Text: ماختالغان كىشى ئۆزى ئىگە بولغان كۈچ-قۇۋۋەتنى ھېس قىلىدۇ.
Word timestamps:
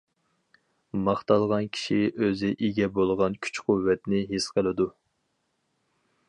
ماختالغان 1.07 1.67
كىشى 1.77 1.97
ئۆزى 2.07 2.49
ئىگە 2.69 2.87
بولغان 2.97 3.37
كۈچ-قۇۋۋەتنى 3.45 4.23
ھېس 4.33 4.49
قىلىدۇ. 4.57 4.89